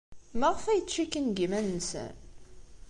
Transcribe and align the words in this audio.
Maɣef 0.39 0.63
ay 0.65 0.81
ttcikkin 0.81 1.27
deg 1.29 1.37
yiman-nsen? 1.41 2.13